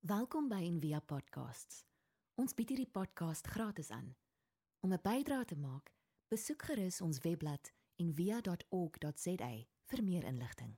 Welkom 0.00 0.46
by 0.48 0.62
Envia 0.64 1.02
Podcasts. 1.04 1.82
Ons 2.40 2.54
bied 2.56 2.70
hierdie 2.72 2.88
podcast 2.88 3.44
gratis 3.52 3.90
aan. 3.92 4.14
Om 4.80 4.94
'n 4.96 5.02
bydrae 5.04 5.44
te 5.44 5.58
maak, 5.60 5.92
besoek 6.32 6.62
gerus 6.62 7.00
ons 7.04 7.20
webblad 7.20 7.68
en 8.00 8.14
via.org.za 8.14 9.50
vir 9.92 10.02
meer 10.02 10.24
inligting. 10.24 10.72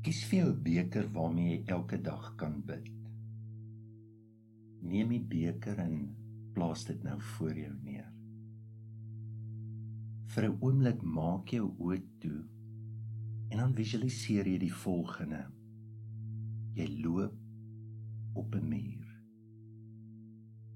Kies 0.00 0.24
vir 0.24 0.38
jou 0.38 0.56
beker 0.72 1.12
waarmee 1.12 1.58
jy 1.58 1.62
elke 1.66 2.00
dag 2.00 2.34
kan 2.36 2.62
bid. 2.64 2.88
Neem 4.80 5.08
die 5.08 5.26
beker 5.36 5.78
en 5.78 6.16
plaas 6.54 6.84
dit 6.84 7.02
nou 7.02 7.20
voor 7.20 7.54
jou 7.54 7.74
neer. 7.82 8.12
Vir 10.26 10.44
'n 10.48 10.56
oomblik 10.60 11.02
maak 11.02 11.48
jou 11.48 11.74
oë 11.78 12.02
toe 12.20 12.48
en 13.48 13.58
dan 13.58 13.74
visualiseer 13.74 14.48
jy 14.48 14.58
die 14.60 14.74
volgende. 14.74 15.44
Jy 16.76 16.88
loop 17.02 17.38
op 18.38 18.54
'n 18.54 18.68
muur. 18.68 19.06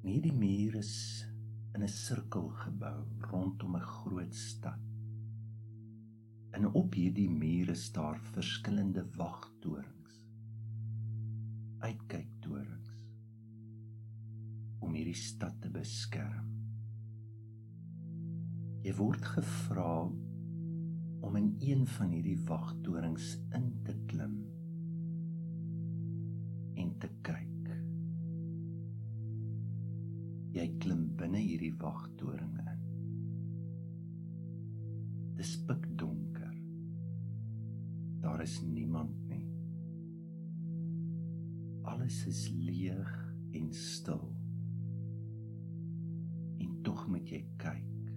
Nie 0.03 0.21
die 0.21 0.33
muur 0.33 0.75
is 0.75 1.27
in 1.75 1.83
'n 1.83 1.89
sirkel 1.89 2.49
gebou 2.49 3.05
rondom 3.31 3.77
'n 3.77 3.81
groot 3.81 4.35
stad. 4.35 4.81
En 6.51 6.67
op 6.67 6.95
hierdie 6.95 7.31
mure 7.31 7.75
staar 7.75 8.19
verskillende 8.21 9.07
wagtorings. 9.17 10.21
Uitkyktorings 11.79 12.91
om 14.79 14.95
hierdie 14.95 15.15
stad 15.15 15.61
te 15.61 15.71
beskerm. 15.71 16.49
Jy 18.83 18.95
word 18.95 19.25
gevra 19.25 20.11
om 21.23 21.37
in 21.37 21.57
een 21.63 21.87
van 21.87 22.11
hierdie 22.11 22.39
wagtorings 22.49 23.37
in 23.55 23.69
te 23.87 23.95
klim 24.11 24.35
en 26.83 26.91
te 26.99 27.11
kyk. 27.23 27.69
Jy 30.57 30.67
klim 30.83 31.05
binne 31.17 31.39
hierdie 31.39 31.73
wagtoring 31.79 32.59
in. 32.65 32.83
Dis 35.39 35.55
pikdonker. 35.69 36.51
Daar 38.23 38.43
is 38.43 38.59
niemand 38.67 39.15
nie. 39.31 39.47
Alles 41.87 42.21
is 42.27 42.45
leeg 42.51 43.15
en 43.55 43.73
stil. 43.75 44.27
En 46.63 46.77
tog 46.83 47.07
moet 47.15 47.31
jy 47.31 47.43
kyk 47.63 48.15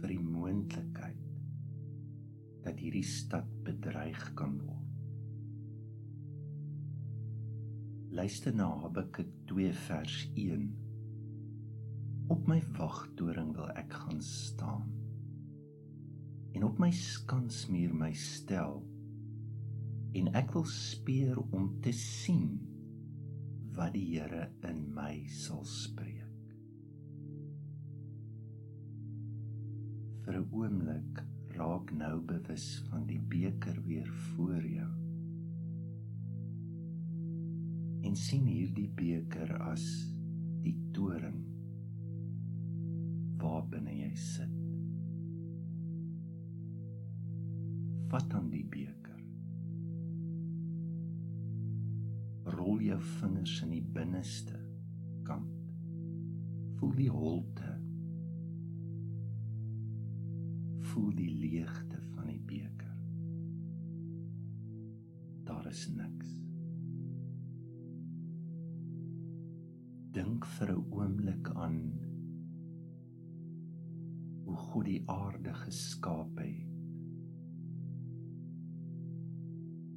vir 0.00 0.16
die 0.16 0.22
moontlikheid 0.24 1.27
dat 2.78 2.84
hierdie 2.86 3.02
stad 3.02 3.46
bedreig 3.66 4.20
kan 4.38 4.52
word. 4.62 4.84
Luister 8.14 8.54
na 8.54 8.68
Habakuk 8.84 9.32
2 9.50 9.72
vers 9.88 10.18
1 10.38 10.68
Op 12.30 12.46
my 12.46 12.60
wagtoring 12.76 13.50
wil 13.56 13.72
ek 13.74 13.96
gaan 14.04 14.20
staan 14.22 14.86
en 16.54 16.66
op 16.68 16.78
my 16.78 16.90
skansmuur 16.94 17.96
my 17.98 18.12
stel 18.14 18.78
en 20.18 20.30
ek 20.38 20.54
wil 20.54 20.66
speer 20.70 21.40
om 21.50 21.72
te 21.82 21.90
sien 21.94 22.60
wat 23.74 23.96
die 23.96 24.06
Here 24.12 24.52
in 24.70 24.84
my 24.94 25.24
sal 25.26 25.66
spreek. 25.66 26.54
Vir 30.22 30.38
'n 30.38 30.46
oomblik 30.52 31.27
raak 31.58 31.90
nou 31.90 32.20
bewus 32.22 32.66
van 32.88 33.06
die 33.08 33.18
beker 33.18 33.80
weer 33.86 34.06
voor 34.12 34.62
jou. 34.62 34.90
En 38.06 38.14
sien 38.16 38.46
hierdie 38.46 38.88
beker 38.94 39.56
as 39.66 39.84
die 40.62 40.76
toring 40.94 41.40
waar 43.42 43.66
binne 43.70 43.94
jy 43.94 44.12
sit. 44.18 44.54
Vat 48.08 48.38
aan 48.38 48.48
die 48.54 48.64
beker. 48.64 49.18
Rol 52.54 52.80
jou 52.86 53.00
vingers 53.18 53.58
in 53.66 53.74
die 53.74 53.84
binneste 53.98 54.56
kant. 55.26 55.54
Voel 56.78 56.94
die 57.02 57.10
holte. 57.12 57.74
Voel 60.98 61.14
die 61.14 61.30
leegte 61.30 62.00
van 62.10 62.26
die 62.26 62.40
beker. 62.42 62.94
Daar 65.46 65.68
is 65.70 65.84
niks. 65.94 66.32
Dink 70.16 70.48
vir 70.56 70.72
'n 70.74 70.82
oomblik 70.90 71.52
aan 71.54 71.78
hoe 74.42 74.56
God 74.56 74.84
die 74.90 75.02
aarde 75.06 75.54
geskaap 75.54 76.42
het. 76.42 76.66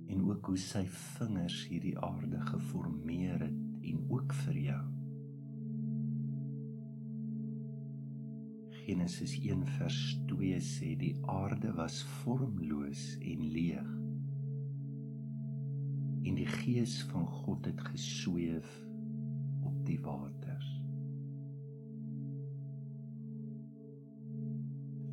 En 0.05 0.21
ook 0.29 0.45
hoe 0.45 0.57
sy 0.57 0.85
vingers 0.85 1.65
hierdie 1.65 1.97
aarde 1.97 2.45
geformeer 2.53 3.39
het 3.49 3.61
en 3.81 4.05
ook 4.09 4.33
vir 4.45 4.57
jou. 4.69 5.00
Genesis 8.81 9.37
1 9.39 9.65
vers 9.77 9.99
2 10.27 10.59
sê 10.65 10.95
die 10.97 11.13
aarde 11.29 11.73
was 11.77 12.01
vormloos 12.21 13.03
en 13.21 13.47
leeg. 13.55 13.89
En 16.25 16.37
die 16.37 16.49
gees 16.59 17.01
van 17.13 17.27
God 17.27 17.65
het 17.69 17.81
gesweef 17.93 18.69
op 19.65 19.85
die 19.85 19.99
waters. 20.01 20.71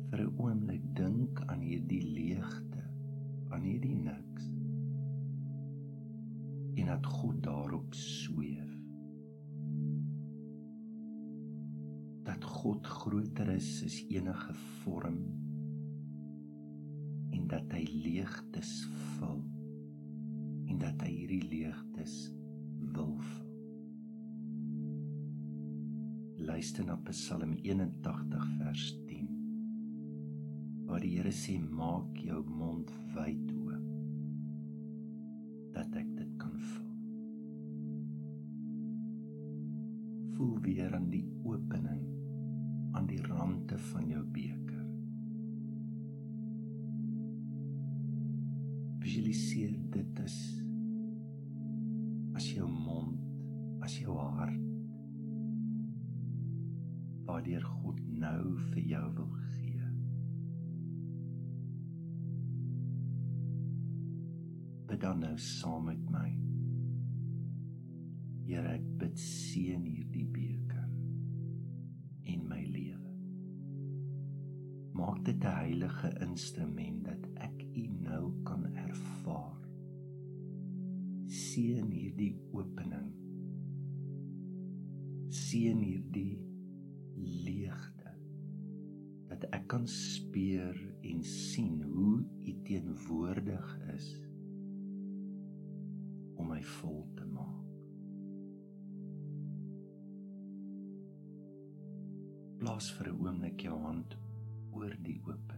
vir 0.09 0.21
'n 0.25 0.37
oomblik 0.41 0.85
dink 0.97 1.41
aan 1.53 1.61
hierdie 1.61 2.01
leegte, 2.01 2.81
aan 3.53 3.61
hierdie 3.61 3.95
niks. 3.95 4.47
En 6.81 6.85
dat 6.85 7.05
God 7.05 7.43
daarop 7.43 7.93
sweef. 7.93 8.68
God 12.59 12.87
groter 12.87 13.53
is 13.53 13.67
as 13.85 13.97
enige 14.11 14.53
vorm 14.81 15.19
en 17.31 17.45
dat 17.47 17.71
hy 17.71 17.85
leegtes 17.87 18.71
vul 19.13 19.39
en 20.67 20.81
dat 20.81 21.05
hy 21.05 21.11
hierdie 21.13 21.45
leegtes 21.53 22.17
wil 22.97 23.13
vul. 23.29 23.47
Luister 26.49 26.83
na 26.89 26.99
Psalm 27.07 27.55
81 27.63 28.51
vers 28.59 28.89
10 29.07 29.31
waar 30.91 31.07
die 31.07 31.15
Here 31.15 31.31
sê 31.31 31.55
maak 31.63 32.19
jou 32.27 32.43
mond 32.43 32.91
wyd 33.15 33.55
oop 33.55 33.89
dat 35.79 35.99
ek 36.03 36.11
dit 36.19 36.37
kan 36.43 36.59
vul. 36.59 36.93
Voel 40.35 40.55
weer 40.67 40.99
aan 40.99 41.11
die 41.13 41.27
opening 41.47 42.18
aan 42.99 43.07
die 43.07 43.21
rande 43.23 43.77
van 43.79 44.07
jou 44.11 44.21
beker. 44.35 44.87
Visualiseer 48.99 49.77
dit 49.93 50.19
as 50.19 50.35
as 52.35 52.49
jou 52.51 52.67
mond, 52.67 53.21
as 53.83 53.95
jou 54.01 54.17
hart 54.19 54.65
waardeur 57.29 57.63
God 57.63 58.03
nou 58.19 58.41
vir 58.73 58.83
jou 58.91 59.05
wil 59.21 59.31
gee. 59.53 59.87
bid 64.89 65.03
dan 65.05 65.21
nou 65.23 65.35
saam 65.37 65.85
met 65.87 66.03
my. 66.11 66.27
Here, 68.49 68.75
ek 68.79 68.87
bid 68.99 69.19
seën 69.21 69.85
hierdie 69.85 70.25
beker 70.33 70.78
Maak 74.99 75.23
dit 75.23 75.43
'n 75.43 75.55
heilige 75.61 76.09
instrument 76.19 77.03
dat 77.05 77.23
ek 77.45 77.55
U 77.75 77.85
nou 77.87 78.25
kan 78.43 78.65
ervaar. 78.75 79.61
Seën 81.27 81.91
hierdie 81.91 82.35
opening. 82.51 83.13
Seën 85.29 85.79
hierdie 85.79 86.41
leegte 87.15 88.11
dat 89.29 89.47
ek 89.55 89.67
kan 89.67 89.87
speur 89.87 90.75
en 91.01 91.23
sien 91.23 91.81
hoe 91.83 92.19
U 92.43 92.53
teenwoordig 92.63 93.79
is 93.95 94.07
om 96.35 96.47
my 96.47 96.63
vol 96.63 97.05
te 97.15 97.25
maak. 97.25 97.67
Plaas 102.59 102.91
vir 102.97 103.13
'n 103.13 103.21
oomblik 103.27 103.61
jou 103.63 103.77
hand 103.79 104.17
oor 104.71 104.95
die 105.03 105.19
opening. 105.23 105.49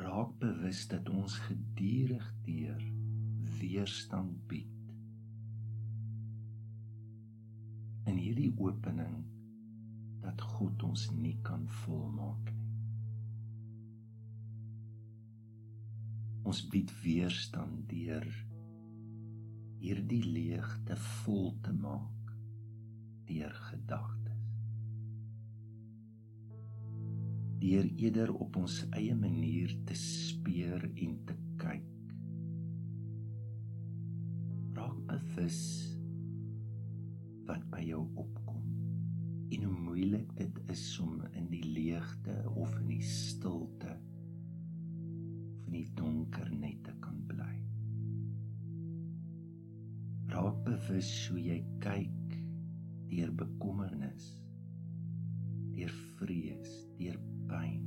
raak 0.00 0.38
bewus 0.38 0.86
dat 0.88 1.08
ons 1.08 1.36
gedurig 1.46 2.26
deur 2.44 2.82
weerstand 3.60 4.38
bied. 4.48 4.76
In 8.08 8.16
hierdie 8.16 8.52
opening 8.56 9.20
dat 10.24 10.40
God 10.56 10.82
ons 10.88 11.08
nie 11.16 11.36
kan 11.44 11.66
volmaak 11.82 12.52
nie. 12.52 12.58
Ons 16.48 16.62
bied 16.72 16.90
weerstand 17.04 17.84
deur 17.92 18.26
hierdie 19.80 20.24
leegte 20.24 20.96
vol 21.22 21.52
te 21.64 21.76
maak 21.76 22.32
deur 23.28 23.54
gedagtes. 23.68 24.19
Deur 27.60 27.86
eerder 28.00 28.32
op 28.32 28.56
ons 28.56 28.80
eie 28.96 29.14
manier 29.14 29.74
te 29.86 29.96
speur 29.98 30.86
en 30.88 31.16
te 31.28 31.36
kyk. 31.60 31.88
Raak 34.78 35.00
bewus 35.10 35.62
wat 37.48 37.66
by 37.72 37.82
jou 37.84 38.04
opkom 38.14 38.64
en 39.50 39.66
hoe 39.66 39.80
moeilik 39.88 40.30
dit 40.38 40.62
is 40.72 40.86
om 41.02 41.18
in 41.34 41.50
die 41.50 41.64
leegte 41.66 42.36
of 42.54 42.78
in 42.78 42.94
die 42.94 43.04
stilte 43.04 43.96
of 43.96 44.10
in 45.70 45.76
die 45.78 45.90
donker 45.94 46.48
net 46.50 46.80
te 46.82 46.92
kan 46.98 47.18
bly 47.30 47.52
raak 50.32 50.56
bewus 50.66 51.10
hoe 51.30 51.38
jy 51.44 51.58
kyk 51.84 52.34
deur 53.12 53.30
bekommernis 53.38 54.32
deur 55.76 55.94
vrees 56.18 56.72
deur 56.98 57.20
pyn 57.50 57.86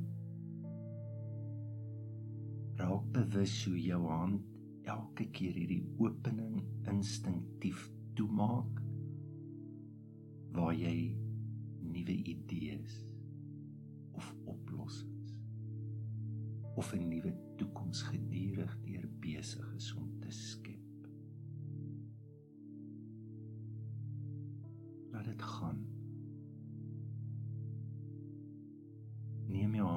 raak 2.81 3.07
bewus 3.15 3.55
hoe 3.65 3.79
jou 3.79 4.01
hand 4.09 4.87
elke 4.93 5.29
keer 5.37 5.55
hierdie 5.55 5.83
opening 6.03 6.59
instinktief 6.91 7.87
toemaak 8.19 8.83
waar 10.53 10.75
jy 10.75 10.97
nuwe 11.93 12.19
idees 12.35 12.99
of 14.19 14.29
oplossings 14.45 15.33
of 16.75 16.93
'n 16.93 17.09
nuwe 17.09 17.33
toekoms 17.57 18.03
gedurig 18.11 18.77
deur 18.85 19.07
besig 19.25 19.73
is 19.79 19.93
om 19.95 20.09
te 20.19 20.31
skep 20.31 20.83
laat 25.13 25.25
dit 25.25 25.41
gaan. 25.41 25.92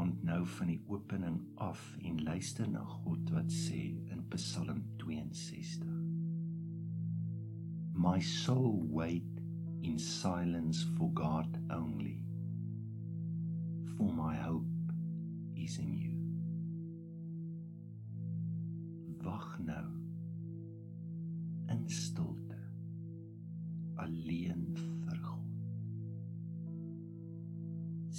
Hand 0.06 0.22
nou 0.22 0.44
van 0.46 0.68
die 0.70 0.82
opening 0.86 1.40
af 1.58 1.80
en 1.98 2.20
luister 2.22 2.68
na 2.70 2.84
God 2.86 3.30
wat 3.34 3.48
sê 3.50 3.80
in 4.14 4.20
Psalm 4.30 4.84
62. 5.02 5.82
My 7.90 8.20
soul 8.22 8.86
wait 8.94 9.42
in 9.82 9.98
silence 9.98 10.86
for 10.94 11.10
God 11.10 11.58
only. 11.74 12.22
For 13.96 14.12
my 14.14 14.36
hope 14.36 14.94
is 15.58 15.80
in 15.82 15.98
you. 15.98 16.14
Wag 19.26 19.58
nou 19.58 20.05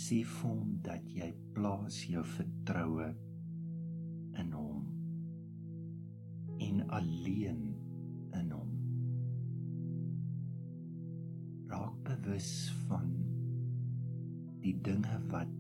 sê 0.07 0.21
vir 0.23 0.43
hom 0.47 0.67
dat 0.85 1.07
jy 1.11 1.27
plaas 1.51 1.95
jou 2.07 2.21
vertroue 2.37 3.07
in 4.39 4.51
hom 4.55 4.85
en 6.63 6.77
alleen 6.95 7.63
in 8.37 8.53
hom. 8.55 8.69
Raak 11.73 11.97
bewus 12.07 12.51
van 12.85 13.09
die 14.63 14.77
dinge 14.85 15.17
wat 15.33 15.51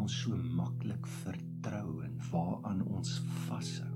ons 0.00 0.16
so 0.22 0.38
maklik 0.60 1.04
vertrou 1.20 2.00
en 2.06 2.16
waaraan 2.30 2.80
ons 2.88 3.18
vashou. 3.50 3.90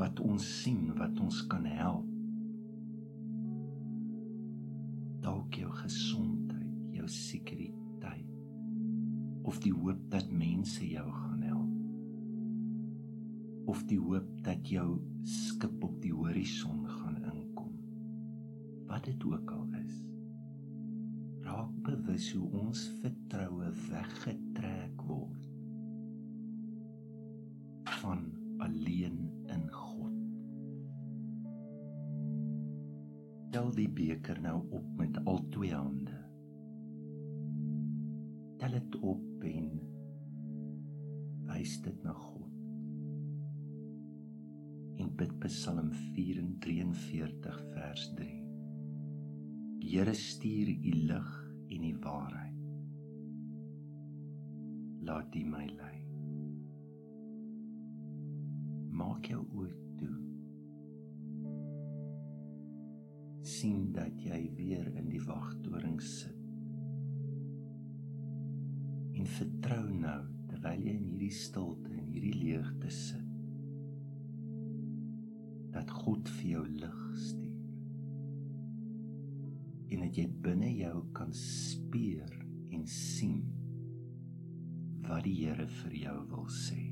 Wat 0.00 0.24
ons 0.24 0.48
sien 0.62 0.88
wat 1.02 1.20
ons 1.26 1.42
kan 1.52 1.68
help. 1.68 2.08
Dalk 5.28 5.60
jou 5.60 5.68
gesondheid 5.84 6.33
jou 7.04 7.12
sekuriteit 7.12 8.28
of 9.44 9.58
die 9.60 9.72
hoop 9.76 10.00
dat 10.12 10.30
mense 10.32 10.86
jou 10.88 11.04
gaan 11.12 11.42
help 11.44 11.72
of 13.68 13.82
die 13.90 13.98
hoop 14.00 14.30
dat 14.44 14.68
jou 14.68 15.00
skip 15.28 15.84
op 15.84 15.98
die 16.00 16.12
horison 16.16 16.86
gaan 16.88 17.18
inkom 17.28 17.74
wat 18.88 19.04
dit 19.08 19.24
ook 19.24 19.50
al 19.50 19.68
is. 19.80 19.94
Raak 21.44 21.72
bewus 21.84 22.32
hoe 22.36 22.48
ons 22.60 22.84
vertroue 23.02 23.70
weggetrek 23.88 25.04
word 25.08 25.48
van 28.00 28.26
alleen 28.64 29.18
in 29.52 29.64
God. 29.72 30.12
Tel 33.52 33.72
die 33.76 33.88
beker 33.88 34.40
nou 34.44 34.60
op 34.70 34.86
met 35.00 35.24
al 35.24 35.42
twee 35.52 35.74
hande 35.74 36.23
tel 38.64 38.72
dit 38.72 38.94
op 39.04 39.42
en 39.44 39.66
wys 41.44 41.72
dit 41.84 41.96
na 42.02 42.12
God. 42.16 42.52
In 45.02 45.10
bid 45.18 45.34
Psalm 45.42 45.90
43 46.14 47.58
vers 47.74 48.04
3. 48.16 48.28
Here 49.84 50.14
stuur 50.16 50.70
u 50.72 50.92
lig 51.10 51.32
en 51.68 51.84
die 51.84 51.96
waarheid. 52.06 52.62
Laat 55.04 55.36
U 55.36 55.42
my 55.44 55.66
lei. 55.68 55.98
Maak 58.96 59.28
jou 59.28 59.42
oë 59.44 59.74
toe. 60.00 60.14
sien 63.44 63.90
dat 63.92 64.22
jy 64.24 64.38
weer 64.56 64.86
in 64.96 65.10
die 65.12 65.20
wagtoring 65.20 65.98
sit 66.00 66.43
en 69.24 69.30
vertrou 69.32 69.84
nou 69.88 70.22
terwyl 70.50 70.82
jy 70.84 70.92
in 70.98 71.04
hierdie 71.08 71.32
stilte 71.32 71.88
en 71.96 72.08
hierdie 72.12 72.34
leegte 72.36 72.90
sit 72.92 73.30
dat 75.72 75.88
God 76.02 76.28
vir 76.36 76.50
jou 76.50 76.64
lig 76.82 76.98
stuur. 77.22 77.62
En 79.96 80.04
dat 80.04 80.20
jy 80.20 80.26
binne 80.44 80.68
jou 80.76 80.98
kan 81.16 81.32
speur 81.40 82.36
en 82.76 82.84
sien 82.90 83.40
wat 85.08 85.24
die 85.24 85.38
Here 85.40 85.70
vir 85.80 85.96
jou 86.02 86.18
wil 86.34 86.46
sê 86.52 86.83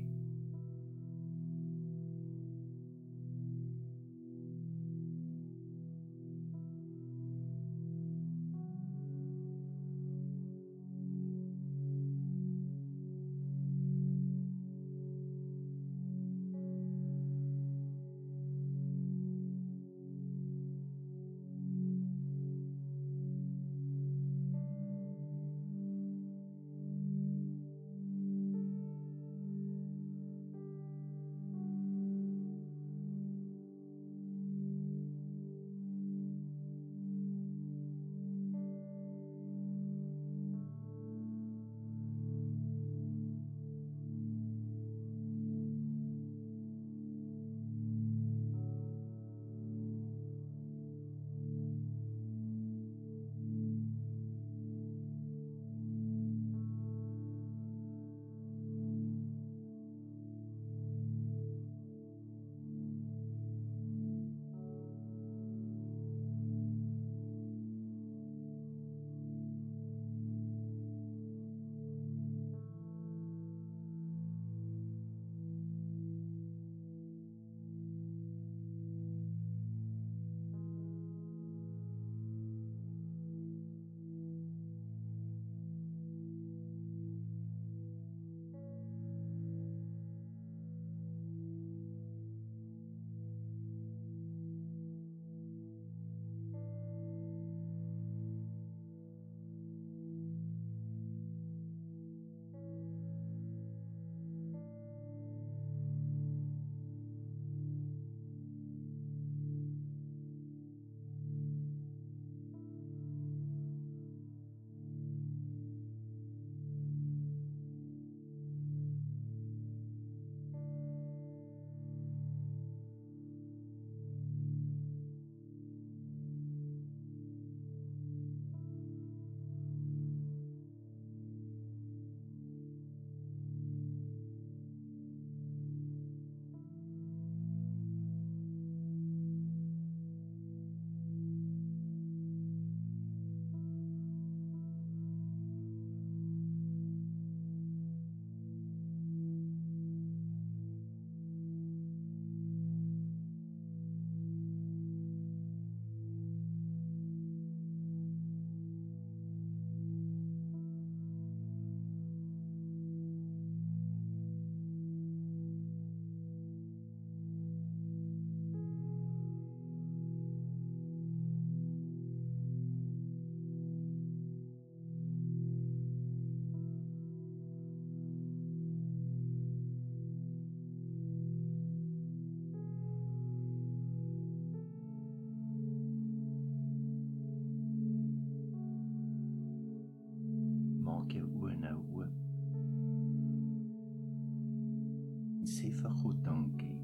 sê 195.63 195.69
vir 195.71 195.93
God 196.01 196.17
dankie 196.25 196.75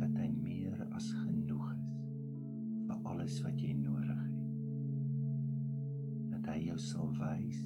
dat 0.00 0.14
hy 0.16 0.30
meer 0.32 0.78
as 0.96 1.10
genoeg 1.12 1.66
is 1.74 1.82
vir 2.86 3.02
alles 3.10 3.34
wat 3.44 3.60
jy 3.60 3.74
nodig 3.76 4.22
het. 4.22 4.38
Dat 6.30 6.48
hy 6.54 6.56
jou 6.70 6.78
sal 6.80 7.12
wys, 7.18 7.60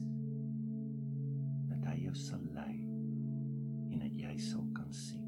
dat 1.70 1.86
hy 1.92 1.96
jou 2.08 2.16
sal 2.18 2.42
lei 2.58 2.74
en 3.92 4.02
dat 4.02 4.18
jy 4.18 4.34
sal 4.48 4.66
kan 4.74 4.90
sien. 4.90 5.27